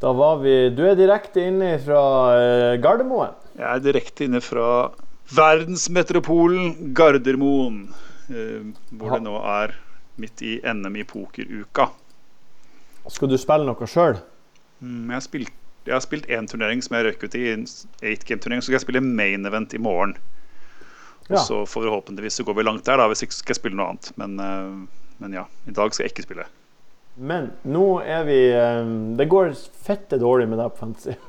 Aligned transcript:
Da 0.00 0.12
var 0.16 0.38
vi 0.40 0.54
Du 0.72 0.82
er 0.88 0.96
direkte 0.96 1.42
inne 1.44 1.74
fra 1.84 2.02
eh, 2.38 2.76
Gardermoen. 2.80 3.34
Jeg 3.58 3.66
er 3.68 3.82
direkte 3.84 4.24
inne 4.24 4.40
fra 4.40 4.66
verdensmetropolen 5.36 6.92
Gardermoen. 6.96 7.82
eh, 8.30 8.62
hvor 8.96 9.16
det 9.16 9.22
nå 9.26 9.36
er 9.44 9.74
midt 10.20 10.42
i 10.46 10.58
NM 10.64 10.96
i 11.00 11.04
pokeruka. 11.08 11.88
Skal 13.10 13.28
du 13.32 13.36
spille 13.40 13.64
noe 13.66 13.88
sjøl? 13.88 14.18
Mm, 14.80 15.10
Jeg 15.16 15.22
spilt 15.28 15.56
jeg 15.88 15.94
har 15.96 16.02
spilt 16.04 16.26
én 16.28 16.44
turnering 16.46 16.82
som 16.84 16.92
jeg 16.94 17.06
røyk 17.06 17.22
ut 17.24 17.34
i, 17.34 17.46
en 17.54 17.62
8-game-turnering. 17.64 18.60
Så 18.60 18.68
skal 18.68 18.76
jeg 18.76 18.82
spille 18.84 19.00
main 19.00 19.46
event 19.48 19.72
i 19.74 19.78
morgen. 19.80 20.12
Og 21.30 21.38
så 21.40 21.62
forhåpentligvis 21.66 22.36
så 22.36 22.44
går 22.44 22.54
vi 22.58 22.64
langt 22.66 22.84
der, 22.84 23.00
da, 23.00 23.06
hvis 23.08 23.22
ikke 23.24 23.32
skal 23.38 23.54
jeg 23.54 23.60
spille 23.62 23.78
noe 23.78 23.88
annet. 23.94 24.10
Men, 24.20 24.36
eh, 24.44 25.14
men 25.24 25.32
ja, 25.38 25.46
i 25.66 25.72
dag 25.74 25.90
skal 25.96 26.04
jeg 26.04 26.12
ikke 26.12 26.26
spille. 26.28 26.44
Men 27.20 27.50
nå 27.68 27.86
er 28.00 28.24
vi 28.24 28.38
eh, 28.56 28.92
Det 29.18 29.26
går 29.28 29.52
fette 29.84 30.16
dårlig 30.20 30.48
med 30.48 30.60
deg 30.62 30.72
på 30.72 30.86
Fantasy. 30.86 31.18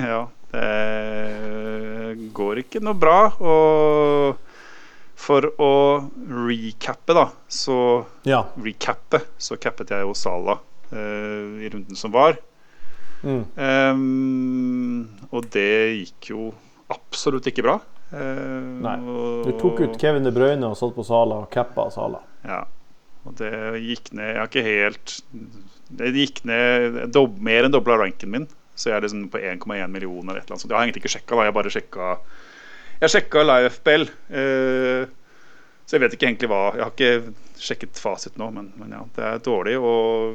Ja, 0.00 0.22
det 0.56 2.30
går 2.32 2.62
ikke 2.62 2.80
noe 2.80 2.96
bra. 2.96 3.18
Og 3.44 4.38
for 5.16 5.48
å 5.60 5.72
recappe, 6.48 7.16
da, 7.16 7.26
så 7.48 7.78
ja. 8.28 8.42
recappe, 8.60 9.22
så 9.36 9.58
cappet 9.60 9.92
jeg 9.92 10.04
jo 10.04 10.14
Sala 10.16 10.58
uh, 10.92 11.56
i 11.60 11.70
runden 11.72 11.98
som 11.98 12.12
var. 12.14 12.36
Mm. 13.24 13.42
Um, 13.56 15.28
og 15.32 15.48
det 15.54 15.72
gikk 16.02 16.30
jo 16.34 16.50
absolutt 16.92 17.48
ikke 17.50 17.64
bra. 17.66 17.78
Uh, 18.12 18.76
Nei. 18.84 18.96
Du 19.48 19.52
tok 19.58 19.82
ut 19.82 20.00
Kevin 20.00 20.28
De 20.28 20.34
Bruyne 20.34 20.68
og 20.68 20.78
satt 20.78 20.94
på 20.94 21.04
Sala 21.06 21.42
og 21.46 21.50
cappa 21.52 21.88
Sala. 21.94 22.20
Ja. 22.46 22.62
Og 23.26 23.34
det 23.40 23.52
gikk 23.82 24.12
ned 24.14 24.32
Jeg 24.32 24.38
har 24.40 24.50
ikke 24.50 24.66
helt 24.66 25.16
Det 25.98 26.12
gikk 26.14 26.42
ned 26.48 27.00
dob, 27.14 27.40
mer 27.42 27.66
enn 27.66 27.74
dobla 27.74 27.98
ranken 28.00 28.32
min. 28.32 28.48
Så 28.76 28.90
jeg 28.90 28.98
er 28.98 29.06
liksom 29.06 29.28
på 29.32 29.40
1,1 29.40 29.92
millioner 29.92 30.32
eller 30.32 30.42
et 30.42 30.48
eller 30.48 30.56
annet 30.56 30.64
Så 30.64 30.68
Jeg 30.68 30.76
har 30.76 30.86
egentlig 30.86 31.02
ikke 31.04 31.14
sjekka, 31.16 31.38
da. 31.38 31.46
Jeg 31.48 31.56
bare 31.56 31.72
sjekka 31.74 32.10
Jeg 33.00 33.12
sjekka 33.12 33.44
live 33.44 33.70
FPL. 33.76 34.08
Eh, 34.40 35.14
så 35.86 35.96
jeg 35.96 36.02
vet 36.02 36.16
ikke 36.16 36.28
egentlig 36.30 36.50
hva 36.50 36.62
Jeg 36.74 36.84
har 36.84 36.94
ikke 36.94 37.32
sjekket 37.56 38.00
fasit 38.00 38.36
nå, 38.40 38.50
men, 38.52 38.68
men 38.76 38.92
ja, 38.92 39.00
det 39.16 39.24
er 39.24 39.44
dårlig. 39.44 39.76
Og, 39.80 40.34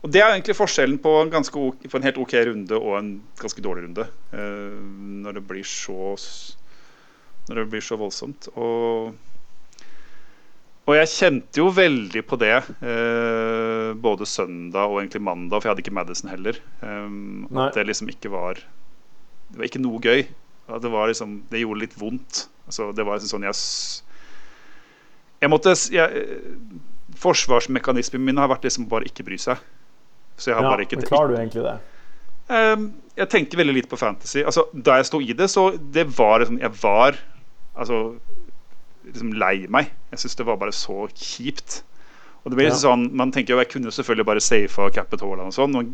og 0.00 0.12
det 0.14 0.22
er 0.22 0.30
egentlig 0.30 0.56
forskjellen 0.56 0.96
på 1.04 1.12
en, 1.20 1.32
ganske, 1.32 1.64
på 1.84 1.98
en 1.98 2.06
helt 2.06 2.20
OK 2.22 2.32
runde 2.48 2.78
og 2.78 2.94
en 2.96 3.10
ganske 3.40 3.64
dårlig 3.64 3.84
runde. 3.88 4.06
Uh, 4.32 4.78
når 5.26 5.36
det 5.36 5.44
blir 5.50 5.66
så 5.68 6.16
Når 7.50 7.58
det 7.58 7.66
blir 7.74 7.84
så 7.84 7.98
voldsomt. 8.00 8.48
Og 8.54 9.12
og 10.82 10.96
jeg 10.96 11.10
kjente 11.12 11.60
jo 11.60 11.68
veldig 11.70 12.24
på 12.26 12.36
det 12.42 12.54
eh, 12.58 13.90
både 14.02 14.26
søndag 14.26 14.90
og 14.90 14.98
egentlig 14.98 15.22
mandag, 15.22 15.60
for 15.60 15.68
jeg 15.68 15.76
hadde 15.76 15.84
ikke 15.84 15.94
Madison 15.94 16.32
heller. 16.32 16.58
Um, 16.82 17.44
at 17.54 17.78
det 17.78 17.84
liksom 17.86 18.10
ikke 18.10 18.32
var 18.32 18.58
Det 18.58 19.60
var 19.60 19.68
ikke 19.68 19.82
noe 19.84 20.00
gøy. 20.02 20.24
At 20.66 20.82
det, 20.82 20.90
var 20.90 21.06
liksom, 21.10 21.42
det 21.52 21.62
gjorde 21.62 21.84
litt 21.84 21.94
vondt. 22.00 22.46
Altså, 22.66 22.90
det 22.96 23.06
var 23.06 23.18
liksom 23.20 23.36
sånn 23.36 23.46
jeg 23.46 23.58
Jeg 25.44 25.52
måtte 25.52 25.76
jeg, 25.94 26.26
Forsvarsmekanismen 27.22 28.24
min 28.24 28.40
har 28.40 28.50
vært 28.50 28.66
liksom 28.66 28.88
bare 28.90 29.06
ikke 29.06 29.26
bry 29.26 29.38
seg. 29.38 29.62
Så 30.34 30.50
jeg 30.50 30.58
har 30.58 30.66
Ja, 30.66 30.74
bare 30.74 30.86
ikke 30.86 30.98
men 30.98 31.06
klarer 31.06 31.30
du 31.30 31.38
egentlig 31.38 31.66
det? 31.68 31.78
Um, 32.50 32.88
jeg 33.14 33.30
tenker 33.30 33.60
veldig 33.60 33.74
lite 33.76 33.90
på 33.90 34.00
fantasy. 34.00 34.40
Altså, 34.42 34.66
da 34.74 34.98
jeg 34.98 35.06
sto 35.12 35.20
i 35.22 35.34
det, 35.36 35.46
så 35.52 35.68
det 35.78 36.08
var 36.18 36.42
liksom 36.42 36.58
Jeg 36.58 36.74
var 36.82 37.20
altså 37.72 38.16
liksom 39.06 39.32
lei 39.38 39.66
meg. 39.72 39.92
Jeg 40.12 40.22
syns 40.22 40.38
det 40.38 40.46
var 40.48 40.60
bare 40.60 40.74
så 40.76 41.06
kjipt. 41.12 41.82
Og 42.42 42.50
det 42.50 42.58
blir 42.58 42.66
liksom 42.66 42.82
sånn 42.82 43.16
Man 43.16 43.30
tenker 43.30 43.54
jo 43.54 43.60
jeg 43.60 43.70
kunne 43.70 43.92
selvfølgelig 43.94 44.26
bare 44.26 44.42
safa 44.42 44.88
cappet 44.94 45.22
Haaland 45.22 45.52
og 45.52 45.56
sånn. 45.56 45.76
Og, 45.78 45.92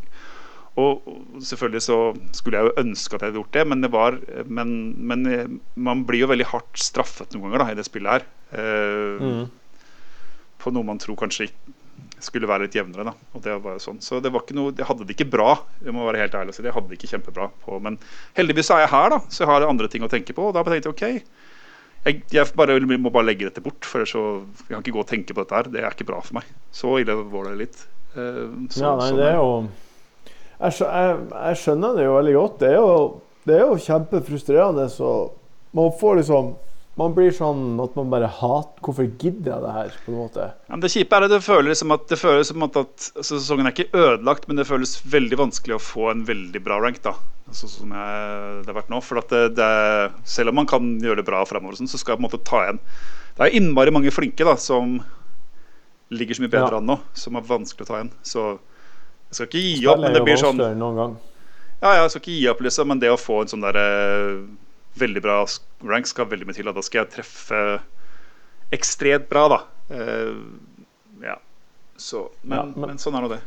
og, 0.78 1.08
og 1.08 1.42
selvfølgelig 1.44 1.84
så 1.84 1.98
skulle 2.36 2.60
jeg 2.60 2.70
jo 2.70 2.84
ønske 2.84 3.16
at 3.16 3.24
jeg 3.24 3.32
hadde 3.32 3.42
gjort 3.42 3.56
det, 3.58 3.64
men 3.68 3.84
det 3.84 3.90
var 3.92 4.20
Men, 4.46 4.74
men 5.10 5.26
eh, 5.26 5.48
man 5.76 6.04
blir 6.08 6.24
jo 6.24 6.30
veldig 6.32 6.48
hardt 6.52 6.80
straffet 6.80 7.34
noen 7.34 7.48
ganger 7.48 7.64
da 7.64 7.72
i 7.72 7.78
det 7.80 7.88
spillet 7.88 8.18
her. 8.18 8.28
Uh, 8.52 9.18
Mm. 9.18 9.48
På 10.58 10.72
noe 10.74 10.82
man 10.82 10.98
tror 10.98 11.14
kanskje 11.20 11.46
skulle 12.22 12.48
være 12.50 12.66
litt 12.66 12.74
jevnere. 12.74 13.04
Da. 13.06 13.12
Og 13.36 13.42
det 13.44 13.54
var 13.62 13.76
jo 13.76 13.82
sånn. 13.82 14.00
Så 14.02 14.18
det 14.22 14.32
var 14.34 14.42
ikke 14.42 14.56
noe, 14.58 14.72
jeg 14.74 14.86
hadde 14.88 15.06
det 15.06 15.14
ikke 15.14 15.28
bra. 15.30 15.52
Jeg 15.84 15.94
må 15.94 16.06
være 16.08 16.24
helt 16.24 16.34
ærlig 16.34 16.54
og 16.54 16.56
si 16.56 16.62
det. 16.64 16.70
Jeg 16.70 16.76
hadde 16.78 16.90
det 16.90 16.98
ikke 16.98 17.10
kjempebra 17.12 17.48
på, 17.64 17.78
Men 17.84 17.98
heldigvis 18.38 18.70
er 18.74 18.82
jeg 18.84 18.92
her, 18.94 19.12
da, 19.14 19.20
så 19.28 19.44
jeg 19.44 19.50
har 19.52 19.66
andre 19.68 19.90
ting 19.92 20.02
å 20.06 20.10
tenke 20.10 20.34
på. 20.34 20.48
Og 20.48 20.56
da 20.56 20.64
tenkte 20.66 20.90
jeg 20.90 20.96
OK, 20.96 21.30
jeg, 22.08 22.22
jeg 22.34 22.50
bare, 22.58 22.78
må 22.98 23.10
bare 23.14 23.28
legge 23.28 23.46
dette 23.48 23.62
bort. 23.64 23.84
For 23.88 24.04
så 24.08 24.22
jeg 24.64 24.72
kan 24.72 24.82
ikke 24.82 24.96
gå 24.96 25.04
og 25.04 25.10
tenke 25.10 25.34
på 25.36 25.44
dette 25.44 25.56
her. 25.58 25.70
Det 25.72 25.82
er 25.84 25.94
ikke 25.94 26.08
bra 26.08 26.20
for 26.24 26.38
meg. 26.40 26.48
Så 26.74 26.96
ille 27.02 27.14
var 27.32 27.50
det 27.50 27.56
litt. 27.62 27.84
Eh, 28.14 28.44
så- 28.72 28.82
Ja, 28.84 28.94
nei, 28.96 29.08
sånn 29.10 29.20
det 29.20 29.28
er 29.28 29.36
jo 29.38 29.50
jeg, 30.58 30.72
jeg, 30.80 31.18
jeg 31.32 31.56
skjønner 31.62 31.94
det 31.96 32.04
jo 32.08 32.14
veldig 32.18 32.34
godt. 32.34 32.58
Det 32.58 32.68
er 32.72 32.78
jo, 32.80 32.94
det 33.46 33.54
er 33.54 33.60
jo 33.68 33.76
kjempefrustrerende. 33.84 34.88
Så 34.90 35.10
man 35.78 35.92
får 36.00 36.16
liksom 36.22 36.54
Man 36.98 37.12
blir 37.14 37.30
sånn 37.30 37.78
at 37.82 37.94
man 37.94 38.08
bare 38.10 38.26
hater 38.40 38.82
Hvorfor 38.82 39.06
gidder 39.22 39.52
jeg 39.52 39.62
det 39.62 39.74
her? 39.76 39.92
på 40.04 40.10
en 40.12 40.16
måte 40.18 40.46
Ja, 40.50 40.72
men 40.74 40.82
det 40.82 40.90
kjipe 40.90 41.14
er 41.14 41.26
at 41.28 41.30
det 41.30 41.40
føles 41.46 41.78
som 41.82 41.92
at, 41.94 42.06
det 42.10 42.18
føles 42.18 42.50
som 42.50 42.64
at, 42.66 42.78
at 42.80 43.06
altså, 43.14 43.38
sesongen 43.38 43.68
er 43.68 43.74
ikke 43.76 43.92
ødelagt, 43.94 44.48
men 44.50 44.58
det 44.58 44.66
føles 44.66 44.96
veldig 45.06 45.38
vanskelig 45.38 45.76
å 45.76 45.82
få 45.82 46.08
en 46.10 46.24
veldig 46.26 46.62
bra 46.66 46.80
rank. 46.82 46.98
da 47.04 47.14
altså, 47.46 47.70
Som 47.70 47.94
jeg, 47.94 48.64
det 48.64 48.72
har 48.72 48.80
vært 48.80 48.90
nå 48.90 49.00
For 49.06 49.22
at 49.22 49.30
det, 49.34 49.44
det, 49.60 49.70
Selv 50.26 50.50
om 50.52 50.58
man 50.58 50.66
kan 50.70 50.90
gjøre 51.04 51.22
det 51.22 51.28
bra 51.30 51.44
fremover, 51.46 51.78
sånn, 51.78 51.90
så 51.90 52.00
skal 52.02 52.16
jeg 52.16 52.20
på 52.20 52.24
en 52.24 52.28
måte 52.30 52.42
ta 52.50 52.64
igjen 52.66 52.82
Det 53.38 53.46
er 53.46 53.56
innmari 53.60 53.94
mange 53.94 54.10
flinke 54.14 54.46
da 54.48 54.56
som 54.58 54.98
ligger 56.10 56.34
så 56.34 56.42
mye 56.42 56.50
bedre 56.56 56.72
Ja. 56.72 56.80
an 56.80 56.86
nå, 56.88 56.94
som 57.12 57.36
er 57.36 57.44
vanskelig 57.44 57.84
å 57.84 57.88
ta 57.90 57.96
igjen. 57.98 58.10
Så 58.24 58.44
jeg 59.28 59.36
skal 59.36 59.46
ikke 59.50 59.60
gi 59.60 59.88
opp, 59.92 60.00
men 60.00 60.14
det 60.16 60.22
blir 60.24 60.38
sånn. 60.40 60.56
Ja, 61.82 61.90
ja, 61.92 61.98
jeg 62.06 62.14
skal 62.14 62.22
ikke 62.22 62.32
gi 62.38 62.46
opp, 62.48 62.62
liksom, 62.64 62.88
men 62.88 63.02
det 63.02 63.10
å 63.12 63.18
få 63.20 63.42
en 63.42 63.50
sånn 63.52 63.66
der 63.66 63.76
eh, 63.76 64.38
veldig 65.00 65.22
bra 65.24 65.38
rank 65.88 66.06
skal 66.10 66.26
veldig 66.30 66.46
mye 66.48 66.54
til. 66.58 66.64
Da. 66.72 66.82
skal 66.82 67.04
jeg 67.04 67.12
treffe 67.16 67.60
ekstremt 68.74 69.28
bra, 69.30 69.46
da. 69.48 69.60
Uh, 69.90 70.34
ja. 71.24 71.36
Så, 71.96 72.28
men, 72.42 72.58
Ja, 72.58 72.64
men, 72.76 72.88
men- 72.92 72.98
sånn 72.98 73.16
er 73.18 73.24
nå 73.24 73.28
det. 73.32 73.40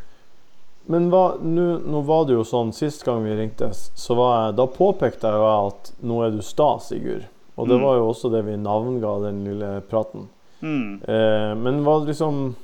Men 0.89 1.11
hva, 1.13 1.37
nå, 1.39 1.65
nå 1.85 1.99
var 2.07 2.23
det 2.25 2.33
jo 2.33 2.41
sånn 2.43 2.71
Sist 2.73 3.03
gang 3.05 3.21
vi 3.23 3.35
ringtes, 3.37 3.91
så 3.95 4.15
var 4.17 4.31
jeg, 4.47 4.55
da 4.57 4.65
påpekte 4.65 5.29
jeg 5.29 5.37
jo 5.37 5.67
at 5.67 5.91
nå 6.01 6.17
er 6.25 6.31
du 6.33 6.41
sta, 6.41 6.71
Sigurd. 6.81 7.27
Og 7.55 7.67
det 7.69 7.77
Mm. 7.77 7.83
var 7.85 7.95
jo 7.99 8.07
også 8.09 8.31
det 8.31 8.41
vi 8.47 8.55
navnga 8.57 9.11
den 9.27 9.43
lille 9.45 9.81
praten. 9.91 10.27
Mm. 10.63 11.01
Eh, 11.07 11.53
men 11.55 11.83
hva 11.85 11.99
liksom 12.05 12.55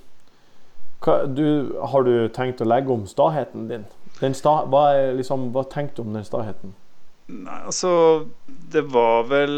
hva, 1.02 1.26
du, 1.28 1.76
Har 1.82 2.04
du 2.04 2.28
tenkt 2.30 2.60
å 2.62 2.66
legge 2.66 2.90
om 2.92 3.06
staheten 3.06 3.68
din? 3.70 3.86
Den 4.20 4.34
sta, 4.34 4.66
hva, 4.66 4.94
er, 4.98 5.14
liksom, 5.14 5.52
hva 5.54 5.64
tenkte 5.70 6.02
du 6.02 6.08
om 6.08 6.14
den 6.14 6.24
staheten? 6.26 6.74
Nei, 7.28 7.58
altså 7.68 7.90
Det 8.72 8.86
var 8.88 9.26
vel 9.28 9.58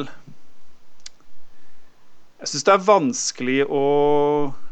Jeg 2.40 2.50
syns 2.50 2.66
det 2.66 2.74
er 2.74 2.86
vanskelig 2.88 3.60
å 3.70 3.84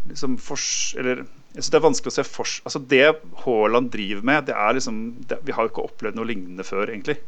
liksom 0.07 0.37
fors... 0.41 0.95
Eller 0.97 1.21
jeg 1.21 1.61
synes 1.61 1.73
det 1.73 1.79
er 1.79 1.85
vanskelig 1.87 2.13
å 2.13 2.15
se 2.15 2.25
fors... 2.25 2.53
Altså 2.65 2.81
Det 2.93 3.03
Haaland 3.43 3.91
driver 3.93 4.25
med, 4.29 4.47
det 4.49 4.55
er 4.55 4.77
liksom 4.77 5.01
det, 5.29 5.41
Vi 5.45 5.55
har 5.55 5.67
jo 5.67 5.73
ikke 5.73 5.87
opplevd 5.89 6.17
noe 6.17 6.29
lignende 6.29 6.65
før, 6.65 6.87
egentlig. 6.87 7.19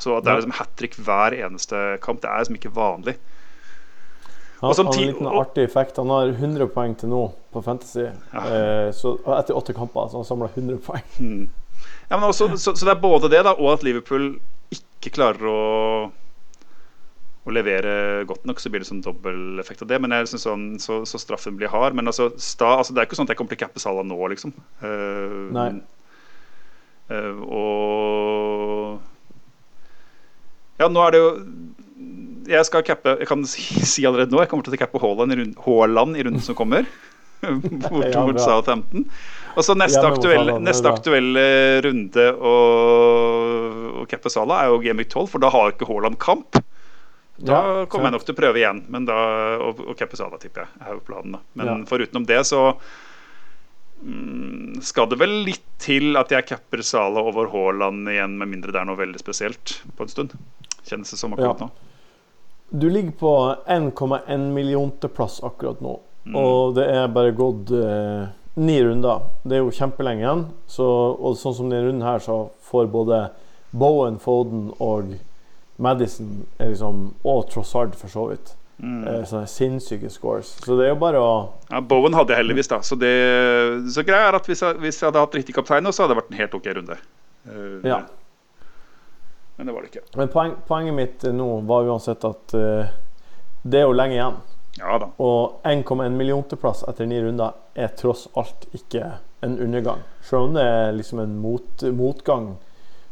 Så 0.00 0.16
at 0.16 0.24
det 0.26 0.32
er 0.32 0.40
liksom 0.40 0.56
hat 0.58 0.72
trick 0.78 0.96
hver 0.98 1.36
eneste 1.36 1.82
kamp, 2.02 2.22
det 2.22 2.30
er 2.30 2.42
liksom 2.42 2.58
ikke 2.58 2.72
vanlig. 2.74 3.14
Han 4.60 4.70
Og 4.70 4.78
har 4.78 4.94
en 4.94 5.02
liten 5.02 5.28
artig 5.28 5.64
effekt. 5.68 5.98
Han 6.00 6.10
har 6.10 6.32
100 6.32 6.70
poeng 6.72 6.94
til 6.98 7.12
nå 7.12 7.20
på 7.52 7.62
Fantasy. 7.62 8.06
Eh, 8.08 8.88
så, 8.96 9.14
etter 9.36 9.58
åtte 9.58 9.74
kamper 9.76 10.08
så 10.08 10.22
han 10.22 10.26
samla 10.26 10.48
100 10.54 10.80
poeng. 10.86 11.04
Mm. 11.18 11.44
Ja, 12.08 12.16
men 12.16 12.28
også, 12.30 12.48
så, 12.56 12.72
så 12.72 12.86
det 12.86 12.94
er 12.94 13.02
både 13.02 13.28
det, 13.28 13.42
da, 13.44 13.52
og 13.58 13.74
at 13.74 13.84
Liverpool 13.84 14.32
ikke 15.04 15.18
klarer 15.20 15.50
å 15.50 15.58
å 17.44 17.52
levere 17.52 18.24
godt 18.24 18.46
nok, 18.48 18.60
så 18.60 18.70
blir 18.72 18.80
det 18.80 18.88
sånn 18.88 19.02
dobbeleffekt 19.04 19.82
av 19.84 19.88
det. 19.90 19.98
Men 20.00 20.14
jeg 20.16 20.30
synes 20.30 20.46
sånn, 20.46 20.64
så, 20.80 21.02
så 21.08 21.20
straffen 21.20 21.58
blir 21.60 21.68
hard. 21.72 21.96
Men 21.96 22.08
altså, 22.08 22.30
sta, 22.40 22.78
altså, 22.80 22.94
det 22.96 23.02
er 23.02 23.08
ikke 23.08 23.18
sånn 23.18 23.28
at 23.28 23.34
jeg 23.34 23.40
kommer 23.40 23.52
til 23.52 23.60
å 23.60 23.64
cappe 23.66 23.82
Salah 23.82 24.06
nå, 24.08 24.16
liksom. 24.32 24.54
Uh, 24.80 25.52
Nei. 25.52 25.68
Uh, 27.12 27.36
og 27.44 29.02
Ja, 30.80 30.88
nå 30.88 31.02
er 31.04 31.12
det 31.12 31.18
jo 31.20 31.26
Jeg 32.48 32.64
skal 32.64 32.80
cappe 32.88 33.12
Jeg 33.20 33.28
kan 33.28 33.42
si, 33.50 34.06
allerede 34.08 34.32
nå, 34.32 34.40
jeg 34.40 34.48
kommer 34.48 34.64
til 34.64 34.72
å 34.72 34.80
cappe 34.80 35.02
Haaland 35.02 35.34
i, 35.34 35.38
rund, 35.42 35.58
Haaland 35.66 36.16
i 36.16 36.24
runden 36.24 36.44
som 36.46 36.56
kommer. 36.56 36.88
Bort 37.44 38.08
Ja, 38.08 38.24
mot 38.24 38.38
bra. 38.38 38.40
Southampton. 38.40 39.04
Og 39.54 39.62
så 39.62 39.74
neste, 39.78 40.02
aktuelle, 40.02 40.56
neste 40.62 40.90
aktuelle 40.90 41.44
runde 41.84 42.24
å, 42.34 42.54
å 44.02 44.06
cappe 44.10 44.30
Sala 44.32 44.62
er 44.64 44.72
jo 44.72 44.80
Game 44.82 45.04
12, 45.06 45.28
for 45.30 45.42
da 45.44 45.50
har 45.54 45.72
ikke 45.74 45.86
Haaland 45.88 46.18
kamp. 46.22 46.58
Da 47.36 47.54
Ja, 47.54 47.86
kommer 47.90 48.08
jeg 48.10 48.16
nok 48.18 48.26
til 48.26 48.34
å 48.34 48.38
prøve 48.38 48.60
igjen, 48.62 48.84
men 48.94 49.06
da, 49.08 49.14
og, 49.62 49.80
og 49.90 49.96
cappe 49.98 50.18
Sala, 50.18 50.38
tipper 50.42 50.64
jeg. 50.66 50.82
er 50.86 50.96
jo 50.98 51.02
planen 51.06 51.36
da 51.36 51.40
Men 51.58 51.66
Ja. 51.70 51.76
forutenom 51.90 52.26
det, 52.26 52.40
så 52.46 52.60
mm, 54.02 54.80
skal 54.82 55.08
det 55.10 55.18
vel 55.22 55.34
litt 55.46 55.64
til 55.82 56.16
at 56.20 56.30
jeg 56.34 56.46
capper 56.48 56.82
Sala 56.86 57.20
over 57.22 57.50
Haaland 57.52 58.08
igjen, 58.10 58.36
med 58.40 58.48
mindre 58.52 58.72
det 58.74 58.80
er 58.82 58.88
noe 58.88 58.98
veldig 59.00 59.20
spesielt 59.20 59.78
på 59.98 60.06
en 60.06 60.12
stund. 60.12 60.36
Kjennes 60.84 61.10
det 61.10 61.18
som 61.20 61.34
akkurat 61.36 61.60
Ja. 61.60 61.66
nå. 61.66 61.70
Du 62.74 62.88
ligger 62.90 63.12
på 63.12 63.32
1,1 63.70 64.48
millionteplass 64.54 65.40
akkurat 65.44 65.80
nå. 65.84 66.00
Mm. 66.26 66.34
Og 66.40 66.74
det 66.74 66.86
er 66.88 67.08
bare 67.12 67.34
gått 67.36 67.70
eh, 67.70 68.28
ni 68.54 68.76
runder. 68.84 69.24
Det 69.42 69.56
er 69.58 69.64
jo 69.64 69.74
kjempelenge 69.74 70.24
igjen. 70.24 70.44
Så, 70.70 70.86
og 70.86 71.38
sånn 71.38 71.56
som 71.56 71.70
denne 71.70 71.88
runden 71.88 72.06
her, 72.06 72.22
så 72.22 72.48
får 72.68 72.90
både 72.92 73.22
Bowen, 73.74 74.20
Foden 74.22 74.68
og 74.82 75.16
Madison 75.82 76.44
er 76.62 76.70
liksom, 76.70 77.08
og 77.26 77.48
Trossard 77.50 77.96
for 77.98 78.12
så 78.12 78.28
vidt. 78.30 78.54
Mm. 78.78 79.02
Eh, 79.06 79.20
sånne 79.26 79.46
sinnssyke 79.50 80.10
scores. 80.10 80.54
Så 80.64 80.76
det 80.78 80.88
er 80.88 80.92
jo 80.92 81.00
bare 81.02 81.20
å 81.22 81.34
Ja, 81.70 81.80
Bowen 81.80 82.14
hadde 82.14 82.34
jeg 82.34 82.42
heldigvis, 82.42 82.70
da. 82.70 82.80
Så, 82.86 82.98
det, 82.98 83.14
så 83.94 84.04
greia 84.06 84.30
er 84.30 84.38
at 84.38 84.50
hvis 84.50 84.62
jeg, 84.62 84.78
hvis 84.82 85.00
jeg 85.00 85.08
hadde 85.08 85.22
hatt 85.22 85.38
riktig 85.38 85.54
kaptein 85.56 85.90
så 85.90 86.04
hadde 86.04 86.14
det 86.14 86.20
vært 86.22 86.32
en 86.32 86.42
helt 86.42 86.58
OK 86.58 86.68
runde. 86.78 87.00
Uh, 87.48 87.80
Ja. 87.86 88.04
Men 89.54 89.68
det 89.68 89.74
var 89.76 89.84
det 89.84 89.92
ikke. 89.92 90.02
Men 90.18 90.30
poen, 90.32 90.54
poenget 90.66 90.96
mitt 90.96 91.24
nå 91.30 91.46
var 91.68 91.86
uansett 91.86 92.24
at 92.26 92.54
uh, 92.58 92.90
det 93.62 93.78
er 93.80 93.86
jo 93.86 93.94
lenge 93.94 94.16
igjen. 94.16 94.40
Ja 94.78 94.98
da. 94.98 95.08
Og 95.22 95.60
1,1 95.64 96.16
millionteplass 96.18 96.82
etter 96.90 97.06
ni 97.06 97.20
runder 97.22 97.52
er 97.78 97.92
tross 97.98 98.26
alt 98.38 98.66
ikke 98.74 99.04
en 99.44 99.58
undergang. 99.62 100.00
Selv 100.24 100.48
om 100.48 100.54
det 100.56 100.64
er 100.66 100.92
liksom 100.96 101.20
en 101.22 101.36
mot, 101.38 101.84
motgang. 101.94 102.54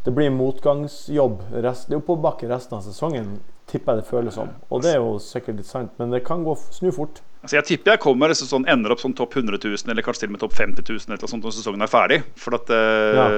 Det 0.03 0.11
blir 0.17 0.33
motgangsjobb. 0.35 1.43
Rest, 1.63 1.89
det 1.89 1.95
er 1.95 2.01
oppoverbakke 2.03 2.49
resten 2.51 2.79
av 2.79 2.83
sesongen, 2.87 3.37
tipper 3.71 3.95
jeg 3.95 4.03
det 4.03 4.09
føles 4.09 4.35
som. 4.35 4.49
Og 4.75 4.83
det 4.83 4.97
er 4.97 4.99
jo 5.03 5.13
sikkert 5.23 5.61
litt 5.61 5.69
sant, 5.71 5.93
men 6.01 6.11
det 6.11 6.25
kan 6.27 6.43
gå 6.45 6.57
snu 6.75 6.91
fort. 6.95 7.21
Altså 7.43 7.57
jeg 7.59 7.67
tipper 7.69 7.95
jeg 7.97 8.03
kommer 8.03 8.31
liksom 8.31 8.49
sånn, 8.51 8.67
ender 8.71 8.93
opp 8.95 9.01
sånn 9.03 9.15
topp 9.19 9.37
100 9.39 9.59
000, 9.63 9.91
eller 9.91 10.05
kanskje 10.07 10.25
til 10.25 10.31
og 10.31 10.35
med 10.37 10.43
topp 10.43 10.55
50 10.59 10.83
000 10.89 11.07
eller 11.15 11.31
sånt 11.31 11.47
når 11.47 11.55
sesongen 11.57 11.83
er 11.87 11.91
ferdig. 11.91 12.19
For 12.39 12.55
at 12.59 12.71
eh, 12.71 13.15
Ja. 13.19 13.29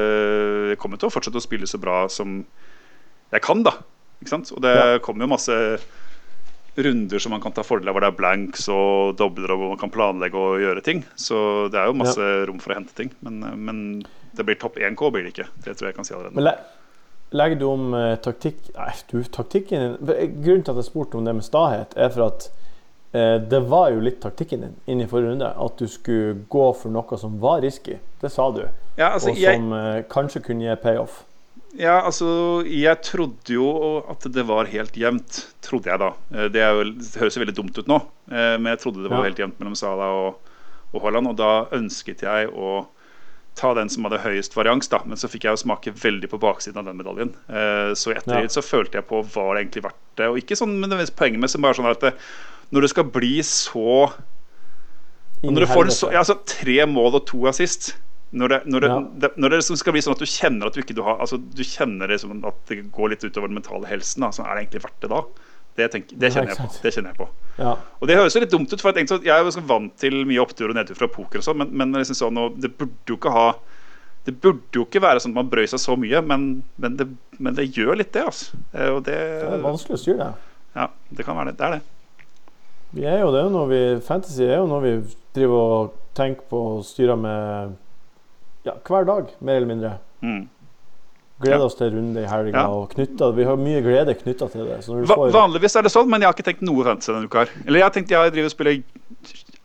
jeg 0.72 0.78
kommer 0.80 1.00
til 1.00 1.08
å 1.08 1.12
fortsette 1.14 1.40
å 1.40 1.44
spille 1.44 1.68
så 1.68 1.80
bra 1.80 2.06
som 2.12 2.40
jeg 3.32 3.42
kan, 3.44 3.62
da. 3.64 3.72
Ikke 4.22 4.32
sant? 4.32 4.52
Og 4.56 4.60
det 4.64 4.74
Ja. 4.76 4.98
kommer 5.04 5.24
jo 5.24 5.32
masse 5.32 5.56
runder 6.76 7.22
som 7.22 7.34
man 7.34 7.42
kan 7.42 7.54
ta 7.54 7.62
fordel 7.62 7.88
av, 7.88 7.94
hvor 7.94 8.04
det 8.04 8.10
er 8.10 8.18
blanks 8.18 8.68
og 8.72 9.16
dobler, 9.18 9.52
og 9.54 9.60
hvor 9.60 9.74
man 9.74 9.80
kan 9.80 9.92
planlegge 9.94 10.38
og 10.40 10.62
gjøre 10.62 10.82
ting. 10.86 11.04
Så 11.14 11.68
det 11.72 11.80
er 11.80 11.90
jo 11.90 11.98
masse 12.00 12.30
rom 12.48 12.60
for 12.62 12.74
å 12.74 12.78
hente 12.80 12.96
ting. 12.98 13.12
Men, 13.24 13.42
eh, 13.46 13.58
men 13.58 13.82
det 14.34 14.46
blir 14.46 14.58
topp 14.58 14.80
1K, 14.82 15.10
blir 15.14 15.26
det 15.26 15.34
ikke. 15.34 15.50
Det 15.64 15.76
tror 15.76 15.88
jeg 15.88 15.94
jeg 15.94 15.98
kan 16.00 16.08
si 16.08 16.16
allerede. 16.16 16.34
Men 16.34 16.48
le 16.50 16.56
legger 17.34 17.58
du 17.58 17.64
om 17.66 17.94
eh, 17.98 18.12
taktikk 18.22 18.68
Nei, 18.76 18.92
du, 19.10 19.16
taktikken 19.24 19.80
din 19.80 20.12
eh, 20.14 20.28
Grunnen 20.30 20.62
til 20.62 20.74
at 20.74 20.80
jeg 20.82 20.86
spurte 20.86 21.18
om 21.18 21.26
det 21.26 21.34
med 21.34 21.46
stahet, 21.46 21.94
er 21.98 22.12
for 22.14 22.28
at 22.28 22.48
eh, 23.14 23.36
det 23.42 23.62
var 23.70 23.90
jo 23.94 24.02
litt 24.04 24.20
taktikken 24.22 24.66
din 24.66 24.76
inn 24.86 25.02
i 25.02 25.08
forrige 25.10 25.34
runde. 25.34 25.50
At 25.50 25.78
du 25.80 25.90
skulle 25.90 26.44
gå 26.50 26.66
for 26.78 26.94
noe 26.94 27.20
som 27.20 27.38
var 27.42 27.62
risky. 27.64 27.98
Det 28.22 28.30
sa 28.32 28.50
du. 28.54 28.64
Ja, 28.96 29.14
altså, 29.14 29.32
og 29.32 29.40
jeg, 29.40 29.58
som 29.58 29.72
eh, 29.78 30.02
kanskje 30.10 30.44
kunne 30.46 30.68
gi 30.68 30.76
payoff. 30.82 31.22
Ja, 31.76 31.96
altså, 32.06 32.62
jeg 32.70 33.00
trodde 33.02 33.50
jo 33.56 33.66
at 34.10 34.22
det 34.30 34.44
var 34.46 34.68
helt 34.70 34.94
jevnt. 34.94 35.40
Trodde 35.64 35.90
jeg, 35.90 35.98
da. 35.98 36.12
Eh, 36.34 36.48
Det, 36.54 36.60
er 36.62 36.70
jo, 36.76 36.84
det 36.94 37.14
høres 37.18 37.34
jo 37.34 37.42
veldig 37.42 37.56
dumt 37.56 37.78
ut 37.80 37.88
nå, 37.90 37.96
eh, 38.30 38.56
men 38.60 38.70
jeg 38.74 38.78
trodde 38.84 39.02
det 39.02 39.10
var 39.10 39.24
Ja. 39.24 39.30
helt 39.30 39.38
jevnt 39.42 39.58
mellom 39.58 39.74
Sala 39.74 40.06
og, 40.14 40.36
og 40.94 41.02
Haaland. 41.02 41.26
Og 41.32 41.36
da 41.36 41.66
ønsket 41.74 42.22
jeg 42.22 42.52
å 42.54 42.86
ta 43.58 43.72
den 43.74 43.88
som 43.88 44.04
hadde 44.06 44.18
høyest 44.22 44.54
varians, 44.56 44.88
da. 44.90 44.98
Men 45.06 45.16
så 45.18 45.28
fikk 45.30 45.44
jeg 45.46 45.54
jo 45.54 45.62
smake 45.64 45.92
veldig 45.94 46.30
på 46.30 46.38
baksiden 46.42 46.78
av 46.78 46.84
den 46.86 46.96
medaljen. 46.98 47.34
Eh, 47.48 47.94
Så 47.94 48.10
i 48.12 48.14
ettertid 48.18 48.50
Ja. 48.50 48.54
så 48.54 48.62
følte 48.62 48.94
jeg 48.98 49.06
på 49.08 49.22
var 49.34 49.54
det 49.54 49.66
egentlig 49.66 49.82
verdt 49.84 50.02
det. 50.16 50.26
Og 50.30 50.38
ikke 50.38 50.56
sånn 50.58 50.78
nødvendigvis 50.80 51.14
poenget, 51.14 51.40
men 51.40 51.62
bare 51.62 51.74
sånn 51.74 51.90
at 51.90 52.00
det, 52.00 52.14
når 52.72 52.80
det 52.82 52.90
skal 52.90 53.04
bli 53.04 53.38
så 53.42 54.12
når 55.44 55.60
du 55.60 55.66
får 55.66 55.90
så, 55.92 56.08
ja, 56.12 56.18
altså, 56.22 56.38
tre 56.46 56.86
mål 56.86 57.16
og 57.18 57.26
to 57.26 57.46
assist 57.46 57.96
når 58.34 58.50
det, 58.50 58.58
når, 58.66 58.80
det, 58.84 58.88
Ja. 58.90 59.00
det, 59.24 59.30
når 59.38 59.50
det 59.54 59.58
liksom 59.62 59.76
skal 59.78 59.94
bli 59.94 60.02
sånn 60.02 60.16
at 60.16 60.22
du 60.24 60.26
kjenner 60.26 60.66
at 60.68 60.74
du 60.76 60.80
ikke 60.82 60.94
du 60.98 61.02
har 61.06 61.20
Altså 61.22 61.38
du 61.38 61.62
kjenner 61.62 62.10
det 62.10 62.16
som 62.20 62.32
at 62.44 62.56
det 62.70 62.80
går 62.92 63.12
litt 63.14 63.24
utover 63.24 63.46
den 63.50 63.58
mentale 63.60 63.86
helsen, 63.86 64.24
da, 64.26 64.30
så 64.34 64.42
er 64.44 64.54
det 64.58 64.64
egentlig 64.66 64.82
verdt 64.88 65.00
det 65.06 65.10
da? 65.14 65.20
Det, 65.74 65.86
tenker, 65.90 66.18
det, 66.22 66.28
kjenner 66.34 66.52
jeg 66.52 66.58
på, 66.62 66.66
det 66.84 66.90
kjenner 66.94 67.10
jeg 67.10 67.18
på. 67.18 67.28
Ja. 67.58 67.70
Og 67.98 68.06
det 68.10 68.14
høres 68.18 68.34
jo 68.36 68.42
litt 68.44 68.52
dumt 68.52 68.70
ut, 68.70 68.78
for 68.80 68.90
jeg, 68.92 68.98
tenkte, 69.00 69.16
sånn- 69.16 69.24
jeg 69.26 69.34
er 69.34 69.48
jo 69.48 69.62
vant 69.66 69.96
til 69.98 70.20
mye 70.30 70.42
opptur 70.44 70.70
og 70.70 70.76
nedtur 70.78 70.94
fra 70.98 71.08
poker 71.10 71.40
og 71.42 71.46
sånn, 71.48 71.58
men, 71.64 71.72
men 71.80 71.96
liksom 71.98 72.18
sånn, 72.20 72.38
og 72.38 72.60
det 72.62 72.70
burde 72.78 73.10
jo 73.10 73.16
ikke 73.18 73.32
ha 73.34 73.46
Det 74.24 74.32
burde 74.40 74.72
jo 74.78 74.84
ikke 74.86 75.02
være 75.04 75.20
sånn 75.20 75.34
at 75.34 75.40
man 75.42 75.50
brøy 75.52 75.66
seg 75.68 75.82
så 75.82 75.96
mye, 76.00 76.22
men, 76.24 76.44
men, 76.80 76.94
det, 76.96 77.08
men 77.42 77.54
det 77.58 77.66
gjør 77.76 77.98
litt 78.00 78.12
det, 78.14 78.22
altså. 78.24 78.56
Eh, 78.72 78.88
Og 78.94 79.02
det, 79.04 79.18
Det 79.18 79.50
er 79.58 79.66
vanskelig 79.66 79.98
å 79.98 80.00
styre 80.00 80.16
det. 80.22 80.30
ja, 80.78 80.86
det 81.10 81.26
kan 81.26 81.36
være 81.36 81.50
det. 81.52 81.58
Det 81.58 81.66
er 81.66 81.74
det. 81.74 81.82
Vi 82.94 83.04
er 83.10 83.18
jo, 83.20 83.32
det 83.34 83.42
noe 83.52 83.66
vi, 83.68 83.80
fantasy 84.06 84.46
er 84.46 84.56
jo 84.62 84.66
noe 84.70 84.80
vi 84.80 84.94
driver 85.34 85.64
og 85.74 85.98
tenker 86.14 86.46
på 86.48 86.60
og 86.78 86.84
styrer 86.86 87.18
med 87.18 87.74
ja, 88.64 88.74
hver 88.88 89.04
dag, 89.08 89.30
mer 89.40 89.56
eller 89.60 89.70
mindre. 89.70 89.92
Mm. 90.24 90.48
Gleder 91.42 91.58
Ja. 91.58 91.64
oss 91.66 91.74
til 91.74 91.90
runde 91.92 92.22
i 92.22 92.26
helga. 92.30 92.56
Ja. 92.62 92.68
og 92.70 92.90
knyttet, 92.94 93.34
Vi 93.36 93.44
har 93.44 93.56
mye 93.56 93.80
glede 93.82 94.14
knytta 94.14 94.48
til 94.52 94.64
det. 94.68 94.78
Får, 94.86 95.32
vanligvis 95.34 95.76
er 95.76 95.82
det 95.82 95.90
sånn, 95.92 96.08
men 96.08 96.20
jeg 96.22 96.28
har 96.30 96.34
ikke 96.36 96.46
tenkt 96.46 96.62
noe 96.62 96.84
fantasy 96.86 97.12
denne 97.12 97.26
uka 97.26 97.38
her. 97.44 97.50
Eller 97.66 97.78
jeg 97.80 97.84
har 97.88 97.90
tenkt 97.96 98.10
jeg 98.14 98.32
driver 98.32 98.44
og 98.50 98.54
spiller 98.54 98.82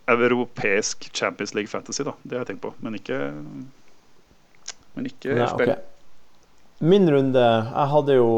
europeisk 0.10 1.10
Champions 1.14 1.54
League 1.54 1.70
Fantasy, 1.70 2.04
da. 2.04 2.12
Det 2.24 2.38
har 2.38 2.44
jeg 2.46 2.56
tenkt 2.56 2.62
på, 2.66 2.74
men 2.82 2.96
ikke 2.98 3.20
Men 4.96 5.06
ikke 5.06 5.36
Nei, 5.38 5.46
spill. 5.48 5.70
Okay. 5.70 5.82
Min 6.82 7.10
runde 7.12 7.40
Jeg 7.44 7.88
hadde 7.94 8.16
jo 8.16 8.30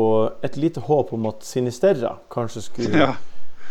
et 0.43 0.57
lite 0.57 0.81
håp 0.81 1.13
om 1.13 1.25
at 1.29 1.43
Sinisterra 1.45 2.17
kanskje 2.29 2.61
skulle 2.67 2.99
Ja. 3.05 3.13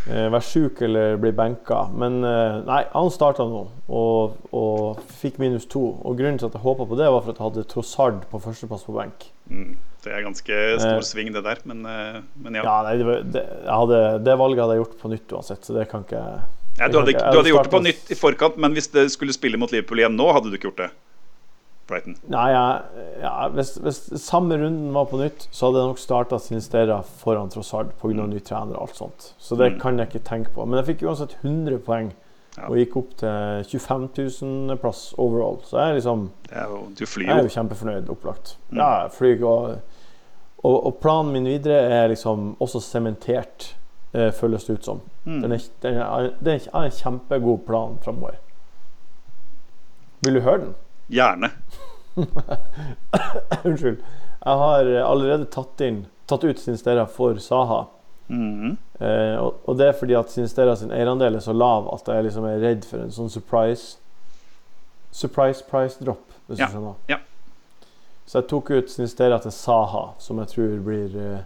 Eh, 0.08 0.29
være 0.32 0.41
sjuk 0.47 0.81
eller 0.87 1.17
bli 1.20 1.32
benka. 1.37 1.82
Men 1.93 2.23
eh, 2.25 2.61
nei, 2.67 2.81
han 2.94 3.11
starta 3.12 3.44
nå 3.49 3.67
og, 3.88 4.38
og 4.56 5.00
fikk 5.20 5.38
minus 5.43 5.67
to. 5.70 5.82
Og 6.05 6.17
grunnen 6.19 6.38
til 6.41 6.49
at 6.49 6.56
jeg 6.56 6.64
håpa 6.64 6.87
på 6.88 6.97
det, 7.00 7.11
var 7.11 7.20
for 7.26 7.35
at 7.35 7.38
jeg 7.43 7.49
hadde 7.50 7.67
Trossard 7.73 8.23
på 8.31 8.41
førsteplass 8.47 8.87
på 8.88 8.97
benk. 8.97 9.29
Mm. 9.50 9.75
Det 10.00 10.14
er 10.17 10.23
ganske 10.25 10.49
Eh. 10.55 10.79
stor 10.81 11.02
sving, 11.05 11.29
det 11.35 11.43
der, 11.44 11.58
men, 11.69 11.85
eh, 11.85 12.23
men 12.41 12.55
ja. 12.56 12.62
Ja, 12.64 12.76
nei, 12.87 12.97
det, 12.97 13.05
var- 13.05 13.26
det, 13.35 13.43
jeg 13.67 13.76
hadde, 13.82 13.99
det 14.25 14.38
valget 14.41 14.62
hadde 14.64 14.76
jeg 14.79 14.85
gjort 14.85 14.99
på 15.02 15.11
nytt 15.12 15.32
uansett, 15.37 15.64
så 15.67 15.75
det 15.76 15.88
kan 15.91 16.06
ikke 16.06 16.23
ja 16.79 16.87
du, 16.88 16.97
hadde, 16.97 17.12
ikke- 17.12 17.20
jeg 17.26 17.32
du 17.35 17.38
hadde 17.43 17.50
gjort 17.52 17.67
det 17.69 17.75
på 17.75 17.82
nytt 17.85 18.11
i 18.11 18.17
forkant, 18.17 18.56
men 18.56 18.73
hvis 18.73 18.88
det 18.94 19.11
skulle 19.12 19.35
spille 19.37 19.58
mot 19.61 19.69
Liverpool 19.75 19.99
igjen 20.00 20.17
nå, 20.17 20.31
hadde 20.32 20.49
du 20.49 20.56
ikke 20.56 20.70
gjort 20.70 20.81
det? 20.87 20.91
Brighton. 21.91 22.15
Nei, 22.33 22.47
ja, 22.55 22.65
ja, 23.21 23.35
hvis, 23.55 23.75
hvis 23.83 23.99
samme 24.23 24.57
runden 24.61 24.93
var 24.95 25.05
på 25.11 25.19
nytt, 25.21 25.49
så 25.51 25.67
hadde 25.69 25.83
jeg 25.83 25.91
nok 25.91 25.99
starta 26.01 26.39
Sinistera 26.41 27.01
foran 27.21 27.51
Trossard 27.53 27.91
pga. 28.01 28.15
Mm. 28.15 28.31
ny 28.31 28.41
trener 28.47 28.77
og 28.79 28.87
alt 28.89 28.97
sånt. 28.97 29.29
Så 29.39 29.57
det 29.59 29.73
Mm. 29.75 29.81
kan 29.81 29.99
jeg 29.99 30.09
ikke 30.09 30.25
tenke 30.29 30.51
på. 30.55 30.65
Men 30.67 30.79
jeg 30.85 30.95
fikk 30.97 31.07
uansett 31.09 31.37
100 31.43 31.79
poeng 31.85 32.13
Ja. 32.59 32.67
og 32.69 32.77
gikk 32.77 32.97
opp 32.97 33.11
til 33.17 33.65
25 33.79 34.09
000-plass 34.15 35.15
overall. 35.19 35.61
Så 35.65 35.79
jeg 35.79 35.91
er 35.91 35.95
liksom 36.01 36.31
jo, 36.51 36.81
du 36.99 37.05
flyr 37.07 37.27
Jeg 37.27 37.37
er 37.37 37.43
jo. 37.43 37.49
jo 37.49 37.55
kjempefornøyd, 37.61 38.09
opplagt. 38.11 38.57
Mm. 38.71 38.77
Ja, 38.79 39.03
jeg 39.03 39.11
flyr 39.13 39.45
og, 39.47 39.81
og, 40.65 40.87
og 40.87 40.97
planen 41.01 41.33
min 41.33 41.45
videre 41.45 41.81
er 42.03 42.09
liksom 42.09 42.57
også 42.61 42.81
sementert, 42.83 43.75
eh, 44.15 44.31
føles 44.33 44.65
det 44.65 44.75
ut 44.81 44.85
som. 44.85 45.01
Den 45.25 45.43
Mm. 45.45 45.53
er, 45.53 45.59
den 45.83 45.95
er, 45.99 46.31
den 46.43 46.61
er 46.75 46.83
en 46.85 46.91
kjempegod 46.91 47.67
plan 47.67 47.99
framover. 48.03 48.35
Vil 50.25 50.35
du 50.35 50.41
høre 50.41 50.59
den? 50.59 50.75
Gjerne. 51.11 51.51
Unnskyld. 53.65 53.99
Jeg 54.45 54.57
har 54.62 54.91
allerede 55.05 55.45
tatt, 55.53 55.81
inn, 55.85 56.05
tatt 56.31 56.45
ut 56.47 56.61
Sinstera 56.62 57.07
for 57.11 57.37
Saha. 57.43 57.83
Mm. 58.31 58.76
Eh, 59.02 59.37
og, 59.43 59.57
og 59.69 59.79
det 59.81 59.88
er 59.90 59.97
fordi 59.99 60.14
at 60.17 60.31
Sinstera 60.33 60.76
sin 60.79 60.93
eierandel 60.95 61.35
er 61.37 61.43
så 61.45 61.52
lav 61.57 61.88
at 61.97 62.07
jeg 62.09 62.29
liksom 62.29 62.47
er 62.47 62.61
redd 62.62 62.85
for 62.87 63.02
en 63.02 63.11
sånn 63.14 63.31
surprise 63.33 63.97
Surprise 65.11 65.64
price 65.67 65.99
drop, 65.99 66.23
hvis 66.47 66.61
Ja, 66.62 66.69
du 66.71 66.76
skjønner. 66.76 66.95
ja. 67.11 67.17
Så 68.31 68.38
jeg 68.38 68.47
tok 68.52 68.69
ut 68.71 68.93
Sinstera 68.93 69.40
til 69.43 69.50
Saha, 69.50 70.05
som 70.23 70.38
jeg 70.38 70.52
tror 70.52 70.76
blir 70.87 71.17
eh, 71.19 71.40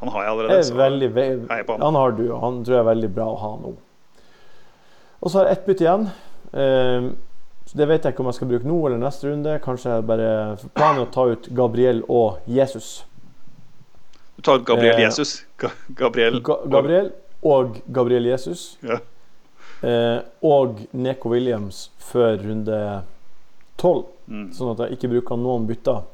Han 0.00 0.08
har 0.14 0.22
jeg 0.24 0.28
er 0.28 0.32
allerede. 0.32 0.64
Så. 0.64 0.76
veldig, 0.78 1.10
ve 1.18 1.26
på 1.68 1.76
han. 1.76 1.82
han 1.84 1.98
har 2.00 2.16
du, 2.16 2.22
og 2.32 2.40
han 2.46 2.62
tror 2.64 2.78
jeg 2.78 2.80
er 2.86 2.88
veldig 2.88 3.10
bra 3.18 3.26
å 3.28 3.36
ha 3.42 3.50
nå. 3.60 3.74
Og 5.20 5.28
så 5.30 5.42
har 5.42 5.50
jeg 5.50 5.58
ett 5.58 5.66
bytte 5.68 5.84
igjen. 5.84 6.08
Eh, 6.56 7.10
så 7.68 7.76
Det 7.76 7.86
vet 7.90 8.04
jeg 8.06 8.14
ikke 8.14 8.22
om 8.24 8.30
jeg 8.30 8.38
skal 8.38 8.48
bruke 8.48 8.68
nå 8.68 8.78
eller 8.88 9.00
neste 9.02 9.28
runde. 9.28 9.58
Kanskje 9.60 9.92
jeg 9.92 10.06
bare 10.08 10.28
Planen 10.72 11.02
å 11.04 11.10
ta 11.12 11.26
ut 11.28 11.48
Gabriel 11.52 12.00
og 12.08 12.38
Jesus. 12.48 13.04
Du 14.38 14.42
tar 14.46 14.62
ut 14.62 14.64
Gabriel 14.64 14.96
Eh, 14.96 15.04
Jesus. 15.04 15.42
Ga 15.60 15.68
Gabriel. 15.98 16.40
Ga 16.40 16.56
Gabriel 16.64 17.10
og 17.44 17.80
Gabriel 17.92 18.24
Jesus. 18.30 18.78
Ja. 18.80 19.00
Eh, 19.84 20.20
og 20.42 20.80
Neko 20.96 21.28
Williams 21.34 21.90
før 22.00 22.38
runde 22.40 22.78
12. 23.76 24.04
Mm. 24.28 24.46
Sånn 24.56 24.72
at 24.72 24.86
jeg 24.86 24.96
ikke 24.96 25.12
bruker 25.18 25.36
noen 25.40 25.68
bytter 25.68 26.06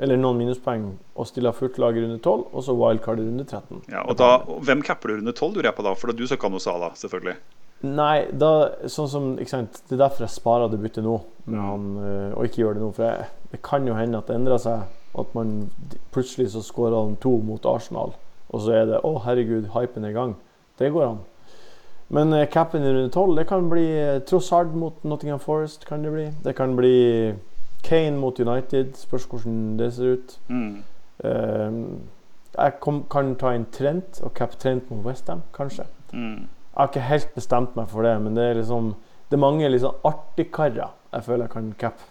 eller 0.00 0.16
noen 0.16 0.38
minuspoeng 0.40 0.86
og 1.18 1.26
stiller 1.28 1.52
fullt 1.52 1.76
lag 1.82 1.96
i 1.98 2.00
runde 2.00 2.16
12, 2.24 2.46
og 2.56 2.62
så 2.64 2.72
wildcard 2.72 3.20
i 3.20 3.26
runde 3.26 3.44
13. 3.44 3.82
Ja, 3.92 4.00
og 4.08 4.16
da, 4.16 4.30
hvem 4.64 4.80
capper 4.86 5.12
du 5.12 5.18
runde 5.18 5.34
12, 5.36 5.58
lurer 5.58 5.68
jeg 5.68 5.76
på 5.76 5.84
da? 5.84 5.92
For 5.98 6.14
du 6.16 6.22
ha 6.24 6.50
noe 6.54 6.62
Sala, 6.64 6.88
selvfølgelig. 6.96 7.36
Nei, 7.80 8.26
da, 8.36 8.52
sånn 8.92 9.08
som, 9.08 9.28
det 9.40 9.46
er 9.48 10.00
derfor 10.02 10.26
jeg 10.26 10.34
sparer 10.34 10.68
det 10.68 10.80
byttet 10.82 11.04
nå, 11.04 11.14
han, 11.48 11.86
øh, 11.96 12.34
og 12.36 12.44
ikke 12.44 12.60
gjør 12.60 12.76
det 12.76 12.82
nå. 12.82 12.90
For 12.96 13.06
jeg, 13.06 13.28
det 13.54 13.62
kan 13.64 13.88
jo 13.88 13.96
hende 13.96 14.20
at 14.20 14.28
det 14.28 14.36
endrer 14.36 14.60
seg. 14.60 14.84
At 15.18 15.32
man 15.34 15.70
plutselig 16.14 16.52
så 16.52 16.60
skårer 16.62 16.94
han 16.94 17.16
to 17.18 17.32
mot 17.42 17.64
Arsenal, 17.66 18.12
og 18.48 18.60
så 18.62 18.76
er 18.78 18.84
det 18.86 19.00
'Å, 19.00 19.22
herregud, 19.24 19.72
hypen 19.74 20.04
er 20.04 20.12
i 20.12 20.18
gang'. 20.18 20.36
Det 20.78 20.92
går 20.92 21.08
an. 21.08 21.18
Men 22.08 22.32
uh, 22.32 22.44
capen 22.46 22.82
i 22.82 22.92
runde 22.92 23.10
12, 23.10 23.36
det 23.36 23.46
kan 23.46 23.70
bli 23.70 23.86
uh, 23.86 24.20
Trossard 24.22 24.74
mot 24.74 25.04
Nottingham 25.04 25.40
Forest. 25.40 25.86
kan 25.86 26.04
Det 26.04 26.12
bli 26.12 26.30
Det 26.44 26.56
kan 26.56 26.76
bli 26.76 27.34
Kane 27.82 28.16
mot 28.18 28.40
United. 28.40 28.94
Spørs 28.94 29.24
hvordan 29.24 29.78
det 29.78 29.92
ser 29.94 30.12
ut. 30.12 30.38
Mm. 30.48 30.82
Uh, 31.24 31.98
jeg 32.58 32.72
kom, 32.80 33.04
kan 33.10 33.34
ta 33.36 33.52
inn 33.54 33.66
Trent 33.72 34.20
og 34.22 34.34
cap 34.34 34.50
Trent 34.58 34.90
mot 34.90 35.06
Westham, 35.06 35.42
kanskje. 35.54 35.84
Mm. 36.12 36.48
Jeg 36.70 36.78
har 36.78 36.90
ikke 36.90 37.08
helt 37.08 37.34
bestemt 37.34 37.76
meg 37.78 37.90
for 37.90 38.06
det, 38.06 38.14
men 38.22 38.38
det 38.38 38.46
er 38.46 38.58
liksom 38.60 38.94
Det 39.30 39.36
er 39.36 39.42
mange 39.42 39.68
liksom 39.70 40.06
artigkarer 40.06 40.90
jeg 41.10 41.26
føler 41.26 41.44
jeg 41.44 41.50
kan 41.50 41.70
cappe. 41.78 42.04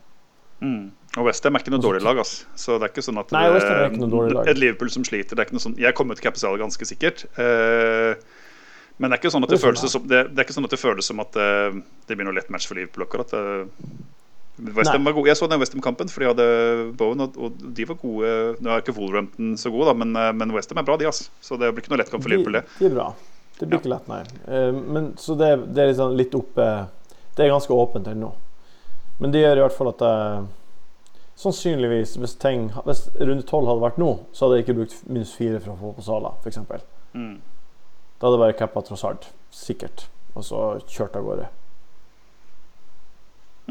Mm. 0.59 0.91
Og 1.17 1.25
Westham 1.25 1.55
er 1.55 1.63
ikke 1.63 1.71
noe 1.71 1.83
dårlig 1.83 2.01
lag, 2.03 2.19
ass. 2.19 2.43
så 2.59 2.75
det 2.75 2.89
er 2.89 2.91
ikke 2.91 3.03
sånn 3.05 3.19
at 3.21 3.31
Nei, 3.31 3.45
Ham 3.47 3.55
er 3.55 3.85
ikke 3.87 4.01
noe 4.01 4.11
dårlig 4.11 4.35
lag. 4.35 4.49
et 4.51 4.59
Liverpool 4.59 4.91
som 4.91 5.05
sliter. 5.07 5.35
Det 5.35 5.41
er 5.41 5.47
ikke 5.47 5.55
noe 5.55 5.63
sånn, 5.63 5.77
jeg 5.79 5.95
kommer 5.95 6.19
til 6.19 6.35
Salah 6.35 6.59
ganske 6.59 6.87
sikkert. 6.87 7.23
Uh, 7.39 8.19
men 8.99 9.07
det 9.07 9.15
er 9.15 9.21
ikke 9.21 9.31
sånn 9.31 9.47
at 9.47 9.49
det, 9.49 9.55
Det 9.55 9.61
skjønner 9.63 9.79
føles 9.79 9.95
som, 9.95 10.07
det, 10.11 10.21
det 10.27 10.43
er 10.43 10.47
ikke 10.47 10.57
sånn 10.57 10.67
at 10.67 10.75
det 10.75 10.81
føles 10.81 11.09
som 11.11 11.23
at 11.23 11.39
uh, 11.39 11.79
det 12.07 12.19
blir 12.19 12.27
noe 12.27 12.35
lett 12.35 12.51
match 12.51 12.67
for 12.67 12.79
Liverpool 12.79 13.07
akkurat. 13.07 13.31
Uh, 13.31 14.19
var 14.59 15.13
gode. 15.13 15.29
Jeg 15.29 15.37
så 15.37 15.47
den 15.47 15.59
Westham-kampen, 15.59 16.09
for 16.11 16.19
de 16.23 16.29
hadde 16.29 16.47
Bowen, 16.99 17.21
og, 17.23 17.37
og 17.39 17.55
de 17.75 17.85
var 17.87 17.95
gode. 18.01 18.31
Nå 18.59 18.71
er 18.73 18.83
ikke 18.83 18.95
Wolverhampton 18.97 19.55
så 19.57 19.71
gode, 19.71 19.87
da, 19.87 19.95
men, 19.95 20.15
eh, 20.15 20.31
men 20.35 20.51
Westham 20.51 20.81
er 20.81 20.87
bra, 20.87 20.97
de. 20.99 21.07
ass. 21.07 21.29
Så 21.41 21.57
det 21.59 21.71
blir 21.71 21.83
ikke 21.83 21.93
noe 21.93 22.01
lett 22.01 22.11
kamp 22.11 22.25
for 22.25 22.33
Liverpool, 22.33 22.59
det. 22.59 22.65
De, 22.75 22.83
de 22.83 22.89
er 22.89 22.97
bra. 22.97 23.07
Det 23.59 23.67
blir 23.67 23.81
ikke 23.81 23.91
lett, 23.91 24.07
nei. 24.07 24.21
Eh, 24.47 24.71
men, 24.71 25.11
så 25.19 25.35
det, 25.35 25.49
det 25.75 25.83
er 25.83 25.91
liksom 25.91 26.15
litt 26.15 26.35
oppe 26.37 26.67
Det 27.35 27.43
er 27.43 27.51
ganske 27.51 27.75
åpent 27.75 28.07
ennå. 28.07 28.31
Men 29.19 29.33
det 29.35 29.43
gjør 29.43 29.59
i 29.59 29.63
hvert 29.65 29.75
fall 29.75 29.91
at 29.91 30.05
jeg 30.05 30.47
Sannsynligvis, 31.39 32.17
hvis, 32.19 32.33
ting, 32.35 32.65
hvis 32.83 33.05
runde 33.15 33.45
tolv 33.47 33.69
hadde 33.69 33.79
vært 33.79 33.99
nå, 34.01 34.09
så 34.35 34.43
hadde 34.43 34.57
jeg 34.57 34.65
ikke 34.65 34.73
brukt 34.81 34.95
minus 35.07 35.29
fire 35.31 35.61
for 35.63 35.71
å 35.71 35.77
få 35.79 35.91
på 35.95 36.03
Sala, 36.03 36.33
f.eks. 36.43 36.57
Mm. 37.13 37.37
Da 38.19 38.27
hadde 38.27 38.35
jeg 38.35 38.41
bare 38.41 38.57
cappa 38.59 38.83
Trossard, 38.83 39.29
sikkert, 39.55 40.09
og 40.33 40.43
så 40.43 40.63
kjørt 40.83 41.15
av 41.15 41.23
gårde. 41.23 41.45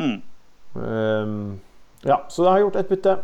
Mm. 0.01 0.17
Um, 0.81 1.37
ja, 2.09 2.23
så 2.33 2.47
da 2.47 2.55
har 2.55 2.63
jeg 2.63 2.71
gjort 2.71 2.81
ett 2.81 2.95
bytte. 2.95 3.17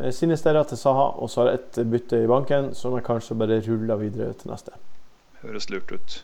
Eh, 0.00 0.10
Sinistera 0.10 0.64
til 0.66 0.82
Saha, 0.82 1.12
og 1.22 1.30
så 1.30 1.44
har 1.44 1.52
jeg 1.52 1.60
ett 1.60 1.80
bytte 1.94 2.24
i 2.24 2.30
banken 2.34 2.72
som 2.74 2.98
jeg 2.98 3.06
kanskje 3.06 3.38
bare 3.38 3.62
ruller 3.68 4.02
videre 4.02 4.34
til 4.34 4.50
neste. 4.50 4.74
Høres 5.42 5.68
lurt 5.72 5.90
ut. 5.92 6.18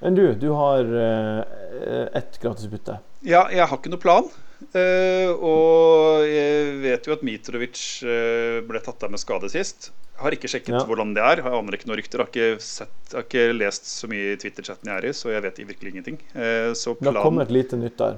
Men 0.00 0.14
du? 0.14 0.24
Du 0.38 0.50
har 0.54 0.86
uh, 0.86 2.08
ett 2.14 2.38
gratisbytte. 2.42 2.98
Ja, 3.26 3.46
jeg 3.50 3.66
har 3.66 3.78
ikke 3.80 3.90
noe 3.90 4.02
plan. 4.02 4.28
Eh, 4.72 5.28
og 5.34 6.22
jeg 6.24 6.76
vet 6.80 7.06
jo 7.08 7.12
at 7.12 7.24
Mitrovic 7.26 7.80
eh, 8.06 8.60
ble 8.64 8.80
tatt 8.80 9.02
av 9.04 9.10
med 9.12 9.20
skade 9.20 9.50
sist. 9.52 9.90
Har 10.22 10.32
ikke 10.32 10.48
sjekket 10.48 10.72
Ja. 10.78 10.84
hvordan 10.88 11.10
det 11.16 11.20
er. 11.24 11.42
Jeg 11.42 11.52
aner 11.58 11.76
ikke 11.76 11.90
noen 11.90 11.98
rykter. 12.00 12.22
Har 12.22 12.30
ikke, 12.30 12.60
sett, 12.62 12.94
har 13.12 13.26
ikke 13.26 13.50
lest 13.58 13.90
så 13.90 14.08
mye 14.08 14.32
i 14.32 14.38
Twitter-chatten 14.40 14.88
jeg 14.88 14.96
er 15.02 15.08
i, 15.10 15.12
så 15.18 15.34
jeg 15.34 15.44
vet 15.44 15.60
virkelig 15.74 15.92
ingenting. 15.92 16.20
Eh, 16.32 16.70
så, 16.72 16.94
Det 16.96 17.04
har 17.10 17.12
planen, 17.18 17.26
kommet 17.26 17.52
lite 17.52 17.76
nytt 17.76 17.98
der. 18.00 18.16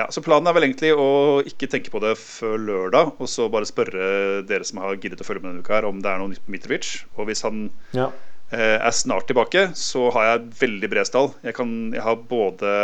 ja, 0.00 0.08
så 0.10 0.24
planen 0.26 0.48
er 0.50 0.56
vel 0.58 0.66
egentlig 0.66 0.90
å 0.96 1.06
ikke 1.46 1.68
tenke 1.76 1.92
på 1.94 2.00
det 2.02 2.16
før 2.18 2.56
lørdag, 2.58 3.12
og 3.20 3.28
så 3.30 3.46
bare 3.52 3.68
spørre 3.68 4.42
dere 4.48 4.64
som 4.66 4.82
har 4.82 4.96
giddet 4.96 5.22
å 5.22 5.28
følge 5.28 5.44
med 5.44 5.52
denne 5.54 5.62
uka, 5.62 5.76
her 5.78 5.86
om 5.92 6.00
det 6.02 6.10
er 6.10 6.18
noe 6.24 6.32
nytt 6.34 6.42
på 6.48 6.56
Mitrovic. 6.56 6.90
Og 7.16 7.28
hvis 7.30 7.44
han 7.46 7.68
Ja. 7.94 8.10
Eh, 8.52 8.76
er 8.76 8.94
snart 8.94 9.28
tilbake, 9.30 9.70
så 9.78 10.10
har 10.14 10.30
jeg 10.30 10.50
veldig 10.60 10.90
bred 10.92 11.08
stall. 11.08 11.32
Jeg, 11.46 11.56
kan, 11.58 11.72
jeg 11.94 12.04
har 12.04 12.20
både 12.30 12.74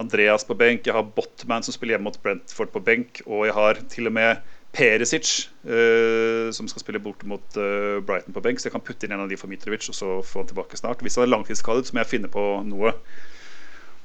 Andreas 0.00 0.46
på 0.48 0.56
benk, 0.58 0.86
jeg 0.86 0.96
har 0.96 1.12
Botman 1.16 1.66
som 1.66 1.76
spiller 1.76 1.96
hjemme 1.96 2.08
mot 2.08 2.22
Brentford 2.22 2.72
på 2.74 2.82
benk, 2.84 3.22
og 3.26 3.46
jeg 3.48 3.56
har 3.56 3.82
til 3.92 4.10
og 4.10 4.16
med 4.16 4.56
Perisic 4.70 5.48
uh, 5.66 6.50
som 6.54 6.68
skal 6.70 6.84
spille 6.84 7.00
bort 7.02 7.24
mot 7.26 7.56
uh, 7.58 7.98
Brighton 8.06 8.34
på 8.34 8.42
benk, 8.44 8.60
så 8.60 8.68
jeg 8.68 8.76
kan 8.76 8.84
putte 8.86 9.06
inn 9.06 9.16
en 9.16 9.24
av 9.24 9.30
de 9.30 9.38
for 9.38 9.50
Mitrovic 9.50 9.88
og 9.90 9.96
så 9.98 10.20
få 10.22 10.44
han 10.44 10.50
tilbake 10.52 10.78
snart. 10.78 11.02
Hvis 11.02 11.18
han 11.18 11.26
er 11.26 11.32
langtidsskadet, 11.32 11.88
så 11.88 11.96
må 11.96 12.04
jeg 12.04 12.12
finne 12.12 12.30
på 12.30 12.44
noe. 12.68 12.94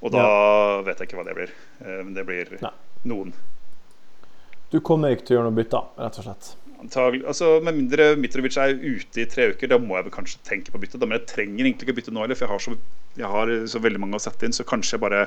Og 0.01 0.13
da 0.13 0.25
vet 0.86 1.00
jeg 1.00 1.10
ikke 1.10 1.22
hva 1.22 1.27
det 1.30 1.38
blir. 1.38 1.54
Uh, 1.84 2.01
men 2.01 2.15
det 2.18 2.25
blir 2.27 2.58
Nei. 2.65 2.74
noen. 3.06 3.36
Du 4.74 4.82
kommer 4.82 5.13
ikke 5.13 5.30
til 5.30 5.36
å 5.36 5.39
gjøre 5.39 5.51
noe 5.51 5.60
bytte, 5.60 5.84
rett 6.01 6.18
og 6.20 6.25
slett. 6.25 6.50
Antagelig, 6.86 7.24
altså 7.25 7.56
Med 7.65 7.77
mindre 7.80 8.12
Mitrovic 8.20 8.58
er 8.62 8.75
ute 8.77 9.24
i 9.24 9.27
tre 9.30 9.50
uker, 9.54 9.72
da 9.72 9.80
må 9.82 9.98
jeg 9.98 10.08
vel 10.08 10.15
kanskje 10.15 10.42
tenke 10.46 10.72
på 10.72 10.80
å 10.80 10.84
bytte. 10.84 11.01
Men 11.04 11.18
jeg 11.20 11.30
trenger 11.32 11.65
egentlig 11.65 11.88
ikke 11.88 11.96
å 11.96 12.00
bytte 12.01 12.15
nå 12.15 12.25
heller, 12.25 12.38
for 12.38 12.48
jeg 12.48 12.54
har, 12.54 12.65
så, 12.65 13.12
jeg 13.22 13.32
har 13.36 13.54
så 13.72 13.82
veldig 13.84 14.01
mange 14.04 14.20
å 14.20 14.24
sette 14.24 14.48
inn. 14.48 14.56
Så 14.56 14.68
kanskje 14.68 14.98
jeg 14.98 15.06
bare 15.06 15.25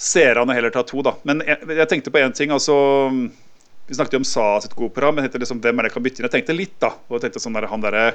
ser 0.00 0.40
an 0.40 0.50
og 0.50 0.56
heller 0.56 0.74
tar 0.74 0.86
to, 0.88 1.04
da. 1.06 1.14
Men 1.28 1.44
jeg, 1.46 1.60
jeg 1.76 1.90
tenkte 1.92 2.12
på 2.14 2.22
én 2.22 2.36
ting. 2.36 2.54
altså 2.56 2.76
Vi 3.14 3.98
snakket 3.98 4.16
jo 4.16 4.22
om 4.22 4.28
Sa 4.28 4.46
sitt 4.64 4.76
gode 4.78 4.94
program. 4.96 5.20
Men 5.20 5.30
liksom, 5.30 5.60
hvem 5.62 5.78
er 5.78 5.86
det 5.86 5.92
jeg 5.92 5.98
kan 5.98 6.06
bytte 6.06 6.22
inn? 6.22 6.28
Jeg 6.30 6.36
tenkte 6.38 6.56
litt, 6.56 6.76
da. 6.82 6.94
Og 7.08 7.18
jeg 7.18 7.26
tenkte 7.28 7.44
sånn 7.44 7.58
der, 7.58 7.68
han 7.70 7.84
derre 7.84 8.06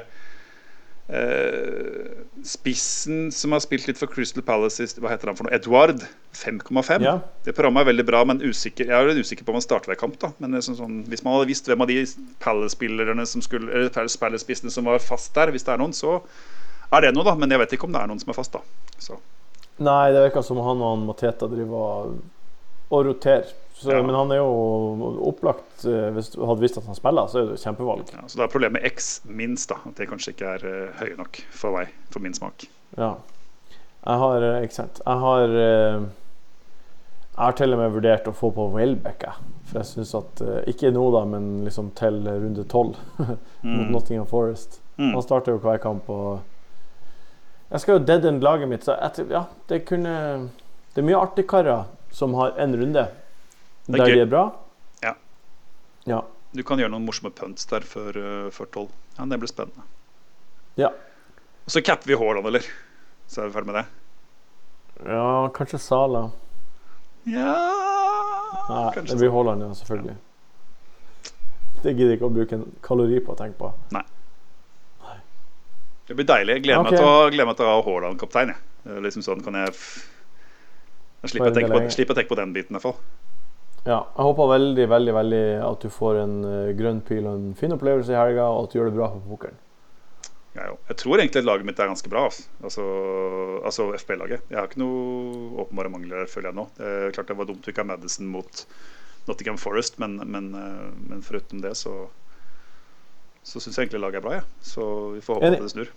eh, 1.08 2.22
Spissen 2.46 3.30
som 3.32 3.52
har 3.54 3.62
spilt 3.64 3.86
litt 3.88 3.98
for 3.98 4.10
Crystal 4.10 4.42
Palace, 4.46 4.84
hva 5.00 5.10
heter 5.12 5.30
han 5.30 5.38
for 5.38 5.48
noe? 5.48 5.54
Edward. 5.56 6.04
5,5. 6.36 7.00
Ja. 7.00 7.14
Det 7.46 7.54
programmet 7.56 7.86
er 7.86 7.88
veldig 7.90 8.04
bra, 8.06 8.20
men 8.28 8.42
usikker, 8.44 8.90
jeg 8.90 8.92
er 8.92 9.08
litt 9.08 9.22
usikker 9.24 9.46
på 9.46 9.54
om 9.54 9.56
han 9.56 9.64
starter 9.64 9.88
hver 9.92 10.00
kamp. 10.02 10.18
da 10.20 10.32
Men 10.38 10.52
det 10.52 10.60
er 10.60 10.66
sånn, 10.68 10.76
sånn, 10.76 10.98
Hvis 11.08 11.24
man 11.24 11.32
hadde 11.38 11.48
visst 11.48 11.66
hvem 11.70 11.80
av 11.80 11.88
de 11.88 11.96
Palace-spillerne 12.44 13.24
som 13.26 13.40
skulle 13.44 13.72
Eller 13.72 13.88
Palace- 13.94 14.20
Palace-spissene 14.20 14.70
som 14.70 14.84
var 14.84 15.00
fast 15.00 15.32
der, 15.34 15.50
hvis 15.54 15.64
det 15.64 15.72
er 15.74 15.80
noen, 15.80 15.96
så 15.96 16.20
er 16.92 17.00
det 17.06 17.14
noe, 17.16 17.24
da. 17.24 17.34
Men 17.34 17.50
jeg 17.50 17.58
vet 17.64 17.72
ikke 17.78 17.88
om 17.88 17.92
det 17.96 18.02
er 18.02 18.10
noen 18.12 18.20
som 18.20 18.30
er 18.30 18.38
fast, 18.38 18.52
da. 18.52 18.60
Så 18.98 19.18
Nei, 19.78 20.10
det 20.12 20.22
virker 20.28 20.42
som 20.44 20.56
han 20.64 20.80
og 20.80 20.92
han 20.94 21.06
Mateta 21.06 21.48
driver 21.52 22.14
og 22.90 23.02
roterer. 23.04 23.50
Så, 23.76 23.90
Ja. 23.92 24.02
Men 24.02 24.14
han 24.16 24.30
er 24.32 24.38
jo 24.40 25.16
opplagt 25.28 25.84
eh, 25.84 26.06
Hvis 26.16 26.30
du 26.32 26.38
hadde 26.48 26.62
visst 26.64 26.78
at 26.80 26.86
han 26.88 26.96
spiller, 26.96 27.26
så 27.28 27.42
er 27.42 27.48
det 27.50 27.58
et 27.58 27.64
kjempevalg. 27.66 28.08
Ja, 28.14 28.22
så 28.26 28.38
da 28.40 28.46
er 28.46 28.52
problemet 28.52 28.80
med 28.80 28.86
X 28.96 29.20
minst, 29.28 29.68
da. 29.68 29.76
At 29.84 29.98
det 30.00 30.06
kanskje 30.08 30.32
ikke 30.32 30.52
er 30.56 30.64
uh, 30.64 30.94
høye 31.02 31.16
nok 31.18 31.40
for 31.52 31.76
meg, 31.76 31.90
for 32.10 32.24
min 32.24 32.32
smak. 32.36 32.64
Ja. 32.96 33.10
Jeg 34.06 34.22
har 34.22 34.46
eh, 34.48 34.62
Ikke 34.64 34.78
sant. 34.78 35.02
Jeg 35.04 35.20
har 35.26 35.52
uh, 35.52 36.06
Jeg 37.36 37.42
har 37.44 37.52
til 37.58 37.76
og 37.76 37.82
med 37.82 37.92
vurdert 37.98 38.30
å 38.30 38.32
få 38.32 38.48
på 38.56 38.68
Welbeck. 38.72 39.26
For 39.68 39.82
jeg 39.82 39.90
syns 39.90 40.14
at 40.16 40.40
uh, 40.46 40.56
Ikke 40.72 40.88
nå, 40.94 41.04
da, 41.12 41.24
men 41.28 41.50
liksom 41.66 41.90
til 42.00 42.22
runde 42.24 42.64
tolv 42.72 42.96
mot 43.26 43.36
Mm. 43.66 43.90
Nottingham 43.92 44.26
Forest. 44.30 44.80
Mm. 44.96 45.12
Han 45.18 45.22
starter 45.26 45.52
jo 45.52 45.60
hver 45.60 45.76
kamp, 45.82 46.08
og 46.08 46.40
Jeg 47.72 47.80
skal 47.82 47.98
jo 47.98 48.04
dead 48.08 48.24
end 48.24 48.40
laget 48.46 48.68
mitt, 48.70 48.84
så 48.86 48.94
jeg, 48.96 49.26
ja, 49.34 49.44
det 49.68 49.82
kunne 49.88 50.12
Det 50.94 51.02
er 51.02 51.06
mye 51.10 51.18
artigkarer 51.20 51.84
som 52.14 52.32
har 52.38 52.54
én 52.62 52.72
runde 52.78 53.02
Det 53.86 53.94
er 53.94 54.02
der 54.02 54.10
gøy. 54.10 54.16
de 54.16 54.24
er 54.24 54.30
bra. 54.30 54.44
Ja. 55.02 55.12
Ja. 56.10 56.20
Du 56.56 56.62
kan 56.66 56.80
gjøre 56.80 56.92
noen 56.94 57.06
morsomme 57.06 57.30
punts 57.34 57.68
der 57.70 57.86
før, 57.86 58.16
eh, 58.16 58.50
før 58.54 58.66
12. 58.66 58.88
Ja, 59.18 59.26
det 59.30 59.38
blir 59.42 59.50
spennende. 59.50 59.86
Ja. 60.76 60.90
Og 61.66 61.74
så 61.74 61.82
capper 61.82 62.10
vi 62.10 62.18
Haaland, 62.18 62.46
eller? 62.46 62.66
Så 63.26 63.42
er 63.42 63.48
vi 63.48 63.56
ferdig 63.56 63.72
med 63.72 63.80
det. 63.80 63.86
ja, 65.10 65.48
kanskje 65.52 65.78
Sala. 65.78 66.30
Ja 67.26 67.54
Nei, 68.68 68.92
kanskje 68.94 69.12
det 69.12 69.18
blir 69.18 69.32
Haaland, 69.34 69.62
ja, 69.62 69.74
selvfølgelig. 69.74 70.16
Det 71.82 71.92
gidder 71.94 72.12
jeg 72.12 72.18
ikke 72.18 72.28
å 72.28 72.34
bruke 72.34 72.56
en 72.56 72.68
kalori 72.82 73.18
på 73.20 73.34
å 73.34 73.38
tenke 73.38 73.58
på. 73.58 73.72
Det 76.06 76.14
blir 76.14 76.26
deilig. 76.26 76.54
Jeg 76.54 76.62
gleder, 76.62 76.80
okay. 76.80 76.92
meg, 77.42 77.56
til 77.58 77.66
å, 77.66 77.70
ha 77.72 77.82
Haaland 77.82 78.18
kaptein. 78.20 78.52
Liksom 79.02 79.24
sånn 79.26 79.42
kan 79.42 79.58
jeg 79.58 79.74
slipper 81.26 81.50
å 81.50 81.54
tenke 81.54 82.14
tenke 82.14 82.28
på 82.30 82.38
den 82.38 82.52
biten, 82.54 82.76
i 82.76 82.78
hvert 82.78 82.86
fall. 82.86 83.00
Ja, 83.86 84.00
jeg 84.16 84.24
håper 84.26 84.48
veldig 84.50 84.86
veldig, 84.90 85.12
veldig 85.14 85.42
at 85.62 85.84
du 85.84 85.92
får 85.94 86.16
en 86.24 86.34
eh, 86.44 86.72
grønn 86.78 87.00
pil 87.06 87.22
og 87.28 87.36
en 87.38 87.52
fin 87.54 87.70
opplevelse 87.76 88.10
i 88.10 88.18
helga, 88.18 88.48
og 88.50 88.64
at 88.66 88.72
du 88.74 88.78
gjør 88.80 88.88
det 88.90 88.96
bra 88.98 89.08
på 89.14 89.20
pokeren. 89.30 89.60
Jeg, 90.56 90.74
jeg 90.88 90.96
tror 91.02 91.20
egentlig 91.20 91.42
laget 91.44 91.66
mitt 91.68 91.78
er 91.84 91.90
ganske 91.90 92.08
bra. 92.10 92.24
Altså, 92.64 92.82
altså, 93.68 93.90
FPL-laget. 94.00 94.46
Jeg 94.50 94.56
har 94.58 94.66
ikke 94.70 94.80
noe 94.80 95.50
åpenbare 95.62 95.90
mangler, 95.92 96.26
føler 96.32 96.48
jeg 96.50 96.56
nå. 96.56 96.64
Er 96.80 97.12
klart 97.14 97.28
det 97.30 97.36
var 97.38 97.46
dumt 97.50 97.66
å 97.68 97.70
ikke 97.70 97.84
ha 97.84 97.90
Madison 97.92 98.30
mot 98.32 98.62
Nottingham 99.28 99.58
Forest, 99.60 99.98
men, 100.02 100.16
men, 100.32 100.48
eh, 100.56 100.88
men 101.12 101.22
foruten 101.26 101.62
det 101.64 101.74
så 101.78 102.06
så 103.46 103.60
syns 103.62 103.76
jeg 103.78 103.84
egentlig 103.86 104.00
laget 104.02 104.18
er 104.18 104.24
bra. 104.24 104.32
Ja. 104.40 104.44
Så 104.66 104.82
vi 105.14 105.20
får 105.22 105.36
håpe 105.38 105.46
Enig. 105.46 105.60
at 105.60 105.68
det 105.68 105.70
snur. 105.76 105.90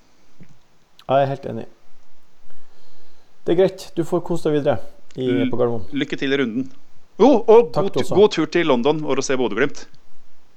Jeg 1.10 1.24
er 1.24 1.30
helt 1.32 1.46
enig. 1.50 1.64
Det 3.48 3.56
er 3.56 3.58
greit. 3.64 3.88
Du 3.98 4.04
får 4.06 4.22
kose 4.28 4.46
deg 4.46 4.60
videre 4.60 4.76
i, 5.16 5.26
Mm. 5.26 5.50
på 5.50 5.58
Gardermoen. 5.58 5.88
Lykke 5.98 6.20
til 6.22 6.36
i 6.36 6.38
runden. 6.38 6.68
Jo, 7.20 7.30
og 7.52 7.72
god, 7.76 7.98
god 8.16 8.32
tur 8.32 8.48
til 8.52 8.70
London 8.70 9.02
for 9.04 9.20
å 9.20 9.24
se 9.26 9.36
Bodø-Glimt. 9.40 9.84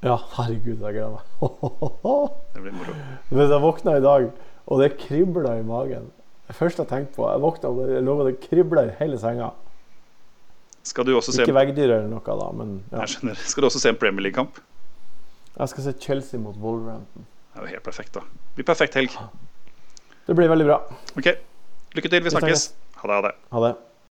Ja, 0.02 0.16
herregud, 0.36 0.78
jeg 0.82 0.96
gleder 0.96 1.16
meg. 1.16 1.22
Det 2.54 2.62
blir 2.62 2.74
moro. 2.74 2.94
Hvis 3.34 3.50
jeg 3.54 3.62
våkna 3.62 3.96
i 3.98 4.02
dag, 4.04 4.28
og 4.66 4.82
det 4.82 4.92
kribla 4.98 5.56
i 5.58 5.64
magen 5.66 6.04
Det 6.46 6.54
første 6.54 6.84
jeg 6.84 6.88
tenkte 6.92 7.16
på 7.16 7.24
Jeg 7.26 7.40
våkna 7.42 7.70
og 7.72 7.80
det 7.90 7.98
lå 8.06 8.14
det 8.28 8.36
kribla 8.44 8.84
i 8.86 8.92
hele 9.00 9.18
senga. 9.18 9.48
Skal 10.86 11.06
du 11.06 11.12
også 11.16 11.34
se 11.34 11.42
Ikke 11.42 11.56
veggdyr 11.56 11.88
eller 11.88 12.10
noe, 12.10 12.22
da, 12.22 12.48
men 12.58 12.76
ja. 12.92 13.02
Jeg 13.02 13.14
skjønner. 13.16 13.42
Skal 13.54 13.62
du 13.62 13.70
også 13.70 13.82
se 13.82 13.92
en 13.94 13.98
Premier 13.98 14.26
League-kamp? 14.28 14.58
Jeg 15.58 15.72
skal 15.74 15.86
se 15.86 15.94
Chelsea 16.02 16.40
mot 16.40 16.58
Wolverhampton. 16.62 17.26
Det 17.52 17.60
er 17.60 17.66
jo 17.66 17.74
helt 17.76 17.86
perfekt, 17.86 18.14
da. 18.16 18.22
Det 18.22 18.60
blir 18.62 18.70
perfekt 18.70 18.98
helg. 18.98 19.18
Det 20.26 20.38
blir 20.38 20.50
veldig 20.50 20.66
bra. 20.70 20.78
Ok. 21.18 21.32
Lykke 21.98 22.08
til. 22.08 22.22
Vi 22.22 22.30
Vi 22.30 22.36
snakkes. 22.38 22.68
Ha 23.02 23.08
det. 23.10 23.18
Ha 23.18 23.26
det. 23.28 23.34
Ha 23.52 23.64
det. 23.66 23.74